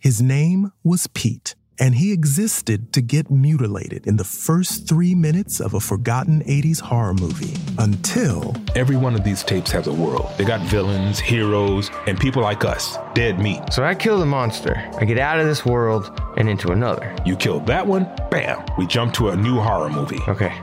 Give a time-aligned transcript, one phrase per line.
[0.00, 5.58] His name was Pete, and he existed to get mutilated in the first three minutes
[5.58, 10.30] of a forgotten 80s horror movie until Every one of these tapes has a world.
[10.38, 13.72] They got villains, heroes, and people like us, dead meat.
[13.72, 14.76] So I kill the monster.
[15.00, 17.12] I get out of this world and into another.
[17.26, 20.20] You killed that one, bam, we jump to a new horror movie.
[20.28, 20.56] Okay,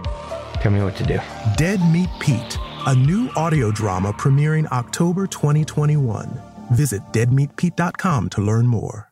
[0.62, 1.20] tell me what to do.
[1.58, 2.58] Dead Meat Pete,
[2.88, 6.42] a new audio drama premiering October 2021.
[6.72, 9.10] Visit deadmeatpete.com to learn more.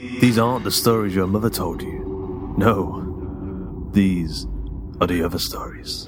[0.00, 2.54] These aren't the stories your mother told you.
[2.56, 4.46] No, these
[5.00, 6.06] are the other stories.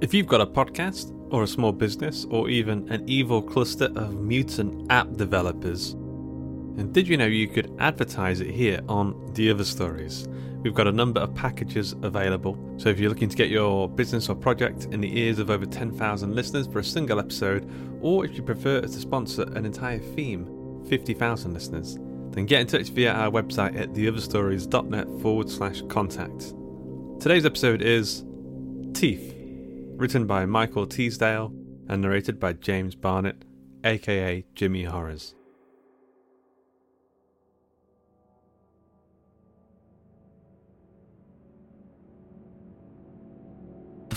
[0.00, 4.14] If you've got a podcast, or a small business, or even an evil cluster of
[4.14, 9.64] mutant app developers, and did you know you could advertise it here on The Other
[9.64, 10.28] Stories?
[10.62, 14.28] We've got a number of packages available, so if you're looking to get your business
[14.28, 17.66] or project in the ears of over 10,000 listeners for a single episode,
[18.02, 21.98] or if you prefer to sponsor an entire theme, 50,000 listeners,
[22.32, 26.52] then get in touch via our website at theotherstories.net forward slash contact.
[27.20, 28.22] Today's episode is
[28.92, 29.34] Teeth,
[29.96, 31.52] written by Michael Teasdale
[31.88, 33.44] and narrated by James Barnett,
[33.82, 35.34] aka Jimmy Horrors.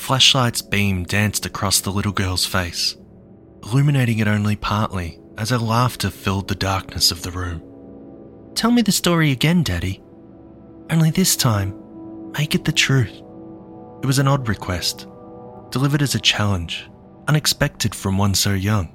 [0.03, 2.97] Flashlight's beam danced across the little girl's face,
[3.63, 7.63] illuminating it only partly as her laughter filled the darkness of the room.
[8.53, 10.03] Tell me the story again, Daddy.
[10.89, 11.73] Only this time,
[12.33, 13.13] make it the truth.
[14.03, 15.07] It was an odd request,
[15.69, 16.89] delivered as a challenge,
[17.29, 18.93] unexpected from one so young.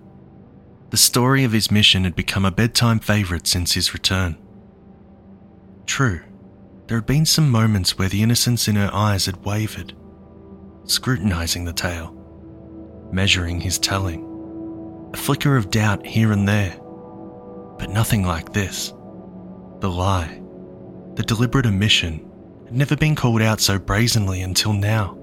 [0.90, 4.36] The story of his mission had become a bedtime favourite since his return.
[5.86, 6.20] True,
[6.86, 9.94] there had been some moments where the innocence in her eyes had wavered,
[10.88, 12.12] scrutinising the tale,
[13.12, 14.24] measuring his telling,
[15.14, 16.76] a flicker of doubt here and there,
[17.78, 18.92] but nothing like this.
[19.80, 20.42] The lie,
[21.14, 22.28] the deliberate omission,
[22.64, 25.16] had never been called out so brazenly until now.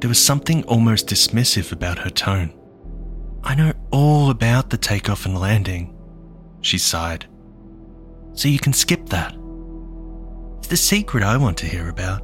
[0.00, 2.52] There was something almost dismissive about her tone.
[3.42, 5.96] I know all about the takeoff and landing,
[6.62, 7.26] she sighed.
[8.32, 9.34] So you can skip that.
[10.58, 12.22] It's the secret I want to hear about.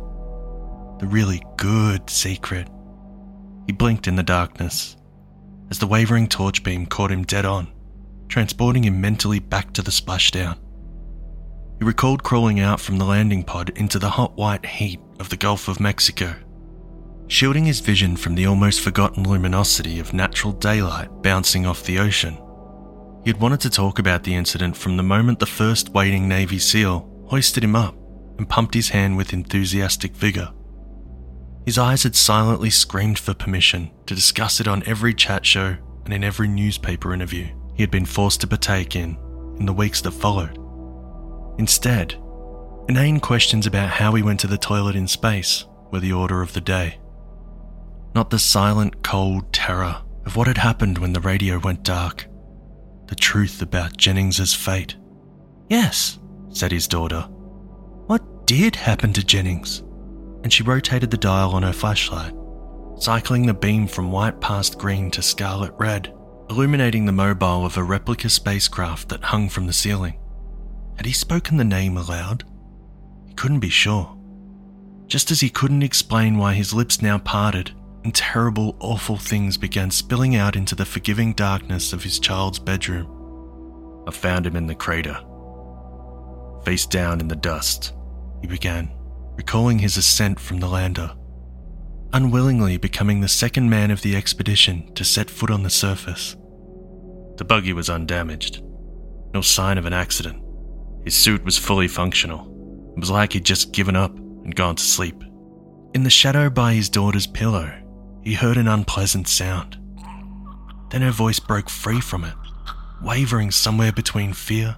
[1.01, 2.69] The really good secret.
[3.67, 4.99] He blinked in the darkness
[5.71, 7.69] as the wavering torch beam caught him dead on,
[8.29, 10.59] transporting him mentally back to the splashdown.
[11.79, 15.39] He recalled crawling out from the landing pod into the hot white heat of the
[15.39, 16.35] Gulf of Mexico,
[17.29, 22.37] shielding his vision from the almost forgotten luminosity of natural daylight bouncing off the ocean.
[23.25, 26.59] He had wanted to talk about the incident from the moment the first waiting Navy
[26.59, 27.97] SEAL hoisted him up
[28.37, 30.53] and pumped his hand with enthusiastic vigour.
[31.67, 36.15] His eyes had silently screamed for permission to discuss it on every chat show and
[36.15, 39.17] in every newspaper interview he had been forced to partake in
[39.59, 40.59] in the weeks that followed.
[41.59, 42.15] Instead,
[42.89, 46.53] inane questions about how he went to the toilet in space were the order of
[46.53, 46.99] the day.
[48.15, 52.27] Not the silent, cold terror of what had happened when the radio went dark.
[53.07, 54.97] The truth about Jennings's fate.
[55.69, 56.19] Yes,
[56.49, 57.23] said his daughter.
[58.07, 59.83] What did happen to Jennings?
[60.43, 62.35] And she rotated the dial on her flashlight,
[62.97, 66.15] cycling the beam from white past green to scarlet red,
[66.49, 70.19] illuminating the mobile of a replica spacecraft that hung from the ceiling.
[70.97, 72.45] Had he spoken the name aloud?
[73.27, 74.17] He couldn't be sure.
[75.07, 77.73] Just as he couldn't explain why his lips now parted
[78.05, 84.05] and terrible, awful things began spilling out into the forgiving darkness of his child's bedroom.
[84.07, 85.19] I found him in the crater.
[86.65, 87.93] Face down in the dust,
[88.41, 88.91] he began,
[89.41, 91.11] recalling his ascent from the lander,
[92.13, 96.37] unwillingly becoming the second man of the expedition to set foot on the surface.
[97.39, 98.63] The buggy was undamaged,
[99.33, 100.45] no sign of an accident.
[101.07, 102.93] His suit was fully functional.
[102.95, 105.17] It was like he'd just given up and gone to sleep.
[105.95, 107.73] In the shadow by his daughter's pillow,
[108.23, 109.79] he heard an unpleasant sound.
[110.91, 112.35] Then her voice broke free from it,
[113.03, 114.77] wavering somewhere between fear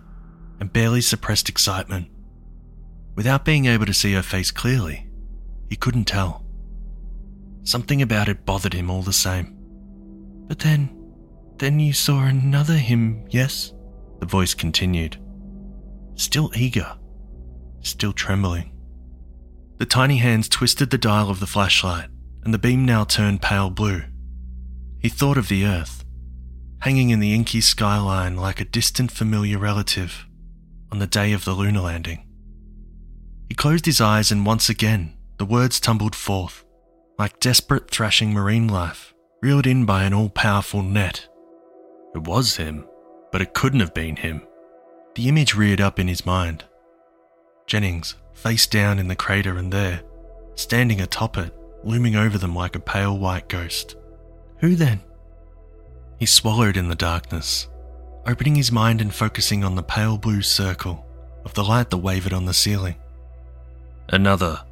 [0.61, 2.12] and barely suppressed excitement.
[3.15, 5.09] Without being able to see her face clearly,
[5.69, 6.45] he couldn't tell.
[7.65, 9.57] Something about it bothered him all the same.
[10.49, 11.15] But then,
[11.59, 13.73] then you saw another him, yes?
[14.21, 15.19] The voice continued,
[16.15, 16.97] still eager,
[17.81, 18.73] still trembling.
[19.79, 22.09] The tiny hands twisted the dial of the flashlight,
[22.45, 24.03] and the beam now turned pale blue.
[25.01, 26.05] He thought of the Earth,
[26.81, 30.27] hanging in the inky skyline like a distant familiar relative
[30.91, 32.27] on the day of the lunar landing.
[33.53, 36.65] He closed his eyes, and once again the words tumbled forth,
[37.19, 39.13] like desperate thrashing marine life,
[39.43, 41.29] reeled in by an all powerful net.
[42.15, 42.87] It was him,
[43.31, 44.41] but it couldn't have been him.
[45.17, 46.65] The image reared up in his mind.
[47.67, 50.01] Jennings, face down in the crater, and there,
[50.55, 53.97] standing atop it, looming over them like a pale white ghost.
[54.61, 55.03] Who then?
[56.19, 57.69] He swallowed in the darkness,
[58.27, 61.05] opening his mind and focusing on the pale blue circle
[61.45, 62.97] of the light that wavered on the ceiling.
[64.13, 64.63] Another.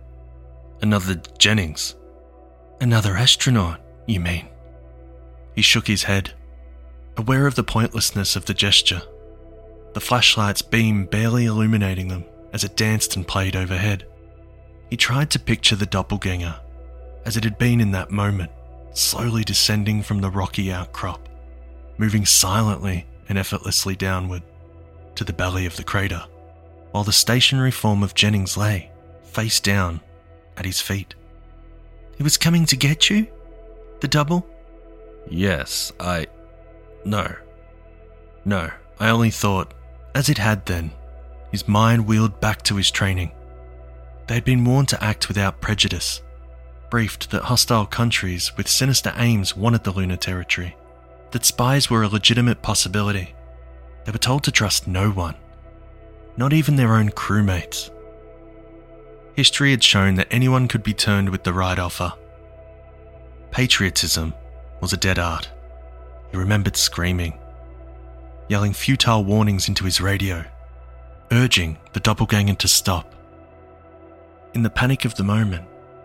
[0.83, 1.97] Another Jennings.
[2.79, 4.47] Another astronaut, you mean?
[5.55, 6.35] He shook his head,
[7.17, 9.01] aware of the pointlessness of the gesture,
[9.95, 14.07] the flashlight's beam barely illuminating them as it danced and played overhead.
[14.91, 16.61] He tried to picture the doppelganger
[17.25, 18.51] as it had been in that moment,
[18.93, 21.31] slowly descending from the rocky outcrop,
[21.97, 24.43] moving silently and effortlessly downward
[25.15, 26.27] to the belly of the crater,
[26.91, 28.91] while the stationary form of Jennings lay,
[29.31, 30.01] face down,
[30.57, 31.15] at his feet.
[32.17, 33.27] He was coming to get you?
[34.01, 34.47] The double?
[35.29, 36.27] Yes, I.
[37.05, 37.35] No.
[38.45, 39.73] No, I only thought,
[40.15, 40.93] as it had then,
[41.51, 43.33] his mind wheeled back to his training.
[44.27, 46.23] They had been warned to act without prejudice,
[46.91, 50.77] briefed that hostile countries with sinister aims wanted the lunar territory,
[51.31, 53.35] that spies were a legitimate possibility.
[54.05, 55.37] They were told to trust no one,
[56.37, 57.91] not even their own crewmates.
[59.41, 62.13] History had shown that anyone could be turned with the right offer.
[63.51, 64.35] Patriotism
[64.83, 65.49] was a dead art.
[66.31, 67.39] He remembered screaming,
[68.51, 70.45] yelling futile warnings into his radio,
[71.33, 73.15] urging the doppelganger to stop.
[74.53, 75.65] In the panic of the moment,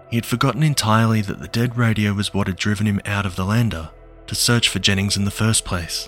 [0.10, 3.36] he had forgotten entirely that the dead radio was what had driven him out of
[3.36, 3.90] the lander
[4.28, 6.08] to search for Jennings in the first place.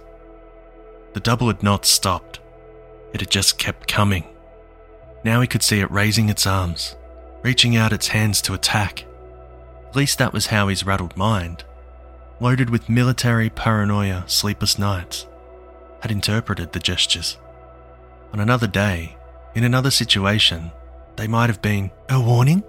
[1.12, 2.40] The double had not stopped,
[3.14, 4.24] it had just kept coming.
[5.26, 6.96] Now he could see it raising its arms,
[7.44, 9.06] reaching out its hands to attack.
[9.88, 11.64] At least that was how his rattled mind,
[12.40, 15.28] loaded with military paranoia, sleepless nights,
[16.02, 17.38] had interpreted the gestures.
[18.34, 19.18] On another day,
[19.56, 20.72] in another situation,
[21.16, 22.64] they might have been a warning?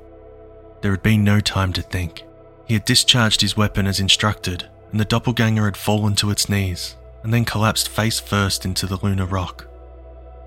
[0.80, 2.24] There had been no time to think.
[2.66, 6.96] He had discharged his weapon as instructed, and the doppelganger had fallen to its knees
[7.22, 9.66] and then collapsed face first into the lunar rock,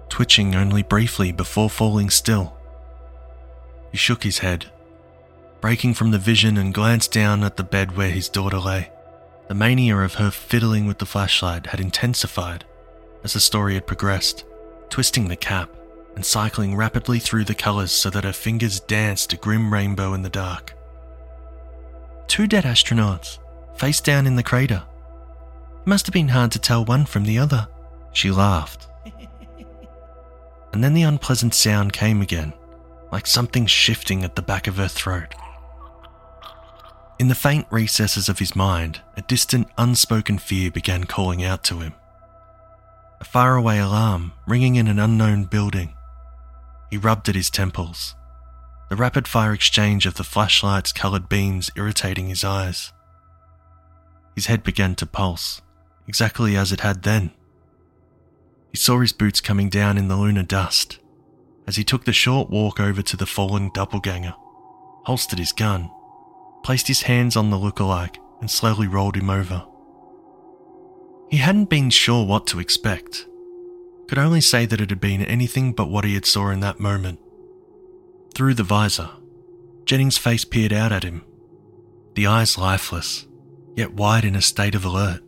[0.10, 2.58] twitching only briefly before falling still.
[3.92, 4.72] He shook his head,
[5.60, 8.92] breaking from the vision and glanced down at the bed where his daughter lay.
[9.48, 12.66] The mania of her fiddling with the flashlight had intensified
[13.24, 14.46] as the story had progressed,
[14.90, 15.70] twisting the cap
[16.16, 20.22] and cycling rapidly through the colours so that her fingers danced a grim rainbow in
[20.22, 20.76] the dark.
[22.28, 23.40] Two dead astronauts,
[23.76, 24.84] face down in the crater.
[25.82, 27.68] It must have been hard to tell one from the other.
[28.14, 28.88] She laughed.
[30.74, 32.54] and then the unpleasant sound came again,
[33.12, 35.36] like something shifting at the back of her throat.
[37.20, 41.80] In the faint recesses of his mind, a distant, unspoken fear began calling out to
[41.80, 41.94] him.
[43.20, 45.94] A faraway alarm ringing in an unknown building.
[46.90, 48.16] He rubbed at his temples,
[48.90, 52.92] the rapid fire exchange of the flashlight's coloured beams irritating his eyes.
[54.36, 55.62] His head began to pulse,
[56.08, 57.32] exactly as it had then.
[58.72, 61.00] He saw his boots coming down in the lunar dust
[61.72, 64.36] as he took the short walk over to the fallen doppelganger,
[65.06, 65.90] holstered his gun,
[66.66, 69.66] placed his hands on the look-alike, and slowly rolled him over.
[71.30, 73.26] He hadn't been sure what to expect,
[74.10, 76.82] could only say that it had been anything but what he had saw in that
[76.82, 77.22] moment.
[78.36, 79.10] Through the visor,
[79.86, 81.24] Jennings' face peered out at him,
[82.16, 83.28] the eyes lifeless,
[83.78, 85.24] yet wide in a state of alert,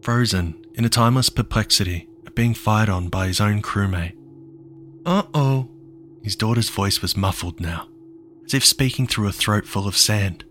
[0.00, 4.15] frozen in a timeless perplexity at being fired on by his own crewmate.
[5.06, 5.68] Uh oh.
[6.22, 7.88] His daughter's voice was muffled now,
[8.44, 10.44] as if speaking through a throat full of sand.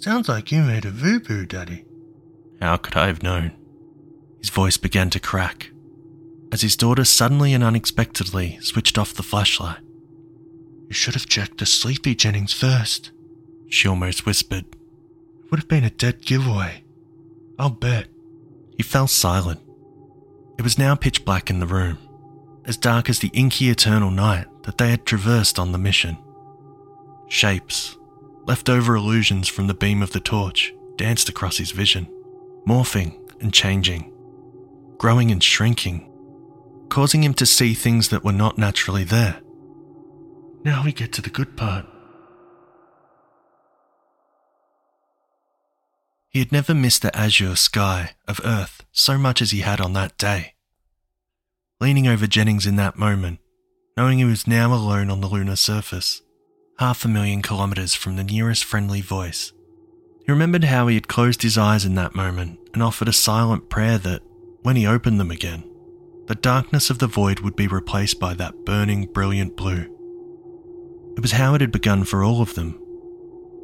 [0.00, 1.84] Sounds like you made a voo boo, Daddy.
[2.60, 3.52] How could I have known?
[4.40, 5.70] His voice began to crack
[6.52, 9.80] as his daughter suddenly and unexpectedly switched off the flashlight.
[10.88, 13.10] You should have checked the sleepy Jennings first,
[13.68, 14.64] she almost whispered.
[15.44, 16.84] It would have been a dead giveaway.
[17.58, 18.06] I'll bet.
[18.76, 19.60] He fell silent.
[20.58, 21.98] It was now pitch black in the room,
[22.66, 26.18] as dark as the inky eternal night that they had traversed on the mission.
[27.28, 27.96] Shapes,
[28.44, 32.08] leftover illusions from the beam of the torch, danced across his vision,
[32.66, 34.12] morphing and changing,
[34.98, 36.10] growing and shrinking,
[36.88, 39.40] causing him to see things that were not naturally there.
[40.64, 41.86] Now we get to the good part.
[46.28, 49.92] He had never missed the azure sky of Earth so much as he had on
[49.94, 50.55] that day.
[51.78, 53.38] Leaning over Jennings in that moment,
[53.98, 56.22] knowing he was now alone on the lunar surface,
[56.78, 59.52] half a million kilometres from the nearest friendly voice,
[60.24, 63.68] he remembered how he had closed his eyes in that moment and offered a silent
[63.68, 64.22] prayer that,
[64.62, 65.70] when he opened them again,
[66.26, 69.82] the darkness of the void would be replaced by that burning, brilliant blue.
[71.16, 72.80] It was how it had begun for all of them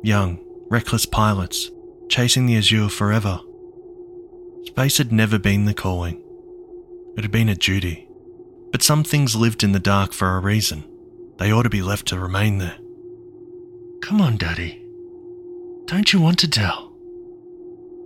[0.03, 0.39] young,
[0.69, 1.71] reckless pilots
[2.09, 3.41] chasing the azure forever.
[4.65, 6.22] Space had never been the calling,
[7.17, 8.09] it had been a duty.
[8.71, 10.85] But some things lived in the dark for a reason.
[11.39, 12.79] They ought to be left to remain there.
[14.01, 14.83] Come on, Daddy.
[15.87, 16.93] Don't you want to tell?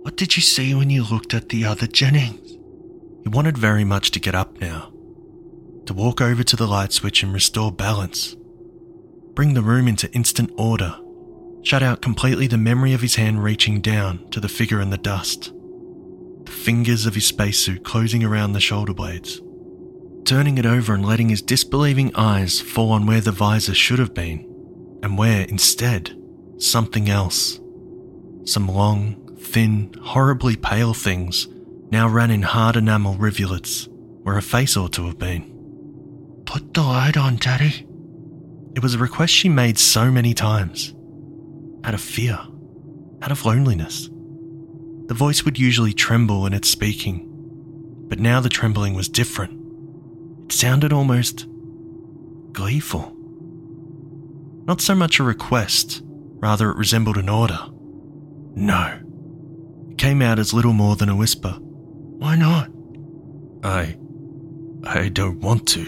[0.01, 2.51] What did you see when you looked at the other Jennings?
[3.23, 4.91] He wanted very much to get up now,
[5.85, 8.35] to walk over to the light switch and restore balance,
[9.33, 10.97] bring the room into instant order,
[11.61, 14.97] shut out completely the memory of his hand reaching down to the figure in the
[14.97, 15.51] dust,
[16.47, 19.41] fingers of his spacesuit closing around the shoulder blades,
[20.25, 24.13] turning it over and letting his disbelieving eyes fall on where the visor should have
[24.13, 24.39] been,
[25.03, 26.15] and where, instead,
[26.57, 27.59] something else.
[28.45, 31.47] Some long, thin, horribly pale things
[31.91, 33.87] now ran in hard enamel rivulets
[34.23, 35.53] where a face ought to have been.
[36.45, 37.87] Put the light on, Daddy.
[38.75, 40.93] It was a request she made so many times.
[41.83, 42.39] Out of fear,
[43.21, 44.09] out of loneliness.
[45.07, 47.27] The voice would usually tremble in its speaking,
[48.07, 49.53] but now the trembling was different.
[50.45, 51.47] It sounded almost
[52.51, 53.15] gleeful.
[54.65, 57.59] Not so much a request, rather, it resembled an order.
[58.53, 58.99] No.
[59.89, 61.57] It came out as little more than a whisper.
[61.59, 62.69] Why not?
[63.63, 63.97] I.
[64.83, 65.85] I don't want to.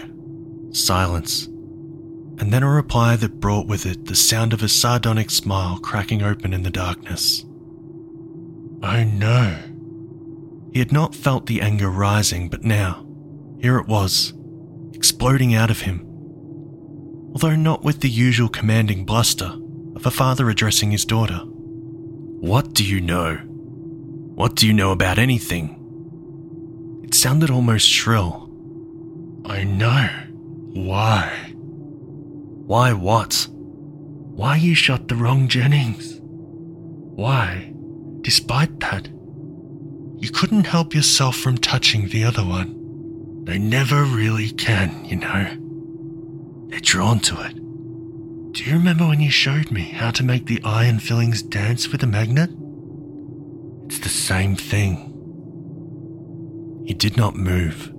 [0.72, 1.46] Silence.
[1.46, 6.22] And then a reply that brought with it the sound of a sardonic smile cracking
[6.22, 7.44] open in the darkness.
[8.82, 9.56] Oh no.
[10.72, 13.06] He had not felt the anger rising, but now,
[13.60, 14.32] here it was,
[14.94, 16.06] exploding out of him.
[17.32, 19.52] Although not with the usual commanding bluster
[19.96, 21.42] of a father addressing his daughter.
[21.44, 23.36] What do you know?
[23.36, 25.76] What do you know about anything?
[27.04, 28.48] It sounded almost shrill.
[29.44, 30.08] I know.
[30.72, 31.52] Why?
[31.54, 33.48] Why what?
[33.50, 36.18] Why you shot the wrong Jennings?
[36.22, 37.69] Why,
[38.22, 39.08] despite that,
[40.18, 43.44] you couldn't help yourself from touching the other one?
[43.44, 46.68] They never really can, you know.
[46.68, 47.54] They're drawn to it.
[48.52, 52.02] Do you remember when you showed me how to make the iron fillings dance with
[52.02, 52.50] a magnet?
[53.86, 55.06] It's the same thing.
[56.86, 57.92] He did not move.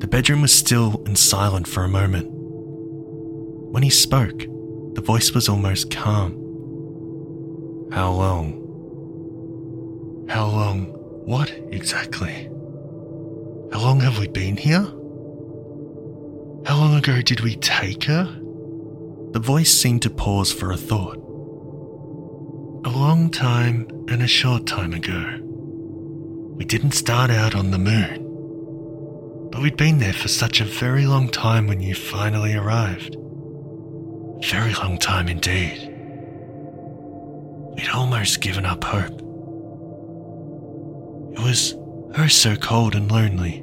[0.00, 2.28] The bedroom was still and silent for a moment.
[2.30, 4.38] When he spoke,
[4.94, 6.32] the voice was almost calm.
[7.92, 8.65] How long?
[10.28, 10.86] How long
[11.24, 12.50] what exactly?
[13.72, 14.82] How long have we been here?
[16.66, 18.24] How long ago did we take her?
[19.32, 21.16] The voice seemed to pause for a thought.
[22.84, 25.40] A long time and a short time ago.
[26.56, 31.06] We didn't start out on the moon, but we'd been there for such a very
[31.06, 33.16] long time when you finally arrived.
[34.48, 35.92] Very long time indeed.
[37.76, 39.25] We'd almost given up hope.
[41.46, 41.76] Was
[42.18, 43.62] oh so cold and lonely,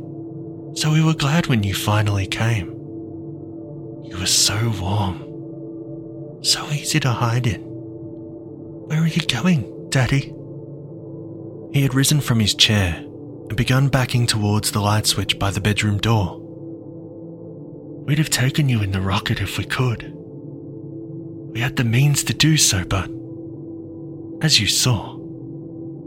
[0.74, 2.68] so we were glad when you finally came.
[4.06, 7.60] You were so warm, so easy to hide in.
[7.60, 10.34] Where are you going, Daddy?
[11.74, 15.60] He had risen from his chair and begun backing towards the light switch by the
[15.60, 16.40] bedroom door.
[18.06, 20.10] We'd have taken you in the rocket if we could.
[21.52, 23.10] We had the means to do so, but
[24.42, 25.18] as you saw,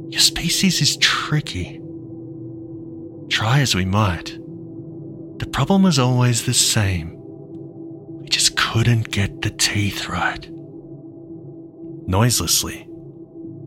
[0.09, 1.81] your species is tricky.
[3.29, 4.39] Try as we might,
[5.39, 7.13] the problem was always the same.
[8.21, 10.49] We just couldn't get the teeth right.
[12.09, 12.87] Noiselessly,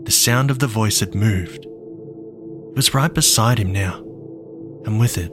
[0.03, 1.65] the sound of the voice had moved.
[1.65, 3.98] It was right beside him now,
[4.86, 5.31] and with it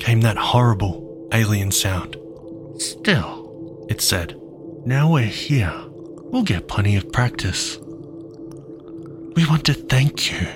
[0.00, 2.16] came that horrible alien sound.
[2.78, 4.40] Still, it said,
[4.84, 5.74] now we're here.
[5.88, 7.78] We'll get plenty of practice.
[9.36, 10.48] We want to thank you.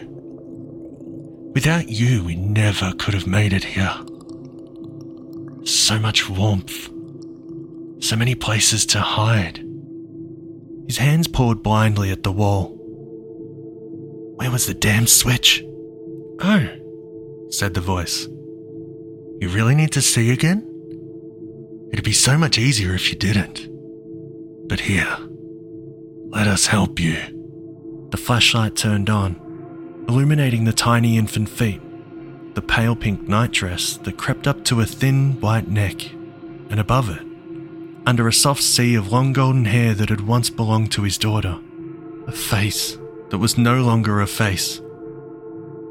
[1.52, 3.94] Without you, we never could have made it here.
[5.64, 6.88] So much warmth.
[8.02, 9.62] So many places to hide.
[10.86, 12.74] His hands pawed blindly at the wall.
[14.36, 15.62] Where was the damn switch?
[16.40, 16.66] Oh,
[17.50, 18.26] said the voice.
[19.40, 20.66] You really need to see again?
[21.92, 23.68] It'd be so much easier if you didn't.
[24.68, 25.18] But here,
[26.30, 27.39] let us help you.
[28.10, 29.36] The flashlight turned on,
[30.08, 31.80] illuminating the tiny infant feet,
[32.54, 36.12] the pale pink nightdress that crept up to a thin white neck,
[36.70, 37.22] and above it,
[38.06, 41.60] under a soft sea of long golden hair that had once belonged to his daughter,
[42.26, 42.98] a face
[43.28, 44.80] that was no longer a face,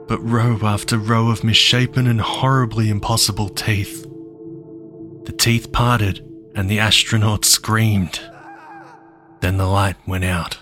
[0.07, 4.03] but row after row of misshapen and horribly impossible teeth.
[5.23, 8.19] The teeth parted and the astronaut screamed.
[9.39, 10.57] Then the light went out.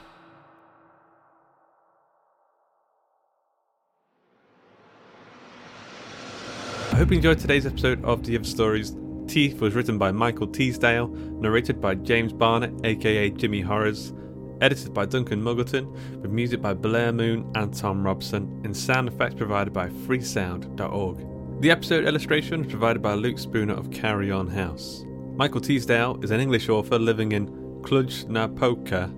[6.98, 8.96] Hope you enjoyed today's episode of The Other Stories.
[9.28, 14.16] Teeth was written by Michael Teasdale, narrated by James Barnett, aka Jimmy Horrors,
[14.62, 19.36] edited by Duncan Muggleton, with music by Blear Moon and Thom Robson, and sound effects
[19.36, 21.62] provided by freesound.org.
[21.62, 25.06] The episode illustration was provided by Luke Spooner of Carrion House.
[25.36, 27.48] Michael Teasdale is an English author living in
[27.84, 29.14] Cluj-Napoca.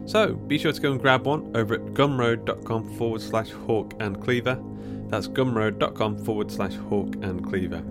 [0.05, 4.21] So be sure to go and grab one over at gumroad.com forward slash hawk and
[4.21, 4.59] cleaver.
[5.07, 7.83] That's gumroad.com forward slash hawk and cleaver.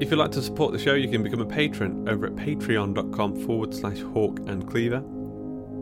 [0.00, 3.46] If you'd like to support the show, you can become a patron over at patreon.com
[3.46, 5.02] forward slash hawk and cleaver.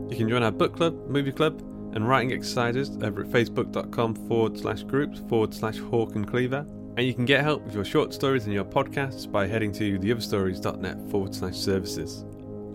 [0.09, 1.61] You can join our book club, movie club,
[1.95, 6.65] and writing exercises over at facebook.com forward slash groups forward slash hawk and cleaver.
[6.97, 9.97] And you can get help with your short stories and your podcasts by heading to
[9.97, 12.25] theotherstories.net forward slash services.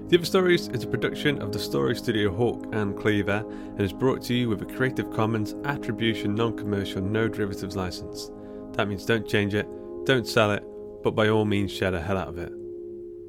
[0.09, 3.93] The Other Stories is a production of the Story Studio Hawk and Cleaver and is
[3.93, 8.31] brought to you with a Creative Commons Attribution Non Commercial No Derivatives license.
[8.75, 9.67] That means don't change it,
[10.05, 10.63] don't sell it,
[11.03, 12.53] but by all means share the hell out of it.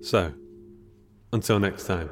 [0.03, 0.31] So,
[1.33, 2.11] until next time.